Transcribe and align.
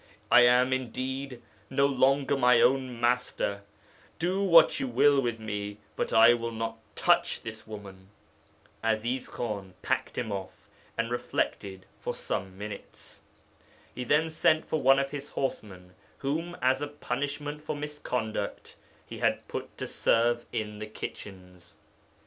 "I 0.31 0.41
am, 0.47 0.73
indeed, 0.73 1.43
no 1.69 1.85
longer 1.85 2.35
my 2.35 2.59
own 2.59 2.99
master; 2.99 3.61
do 4.17 4.41
what 4.41 4.79
you 4.79 4.87
will 4.87 5.21
with 5.21 5.39
me, 5.39 5.77
but 5.95 6.11
I 6.11 6.33
will 6.33 6.49
not 6.51 6.77
touch 6.95 7.43
this 7.43 7.67
woman." 7.67 8.09
'Aziz 8.83 9.29
Khan 9.29 9.75
packed 9.83 10.17
him 10.17 10.31
off, 10.31 10.67
and 10.97 11.11
reflected 11.11 11.85
for 11.99 12.15
some 12.15 12.57
minutes. 12.57 13.21
He 13.93 14.03
then 14.03 14.31
sent 14.31 14.65
for 14.65 14.81
one 14.81 14.97
of 14.97 15.11
his 15.11 15.29
horsemen 15.29 15.93
whom, 16.17 16.57
as 16.63 16.81
a 16.81 16.87
punishment 16.87 17.61
for 17.63 17.75
misconduct, 17.75 18.77
he 19.05 19.19
had 19.19 19.47
put 19.47 19.77
to 19.77 19.85
serve 19.85 20.47
in 20.51 20.79
the 20.79 20.87
kitchens. 20.87 21.75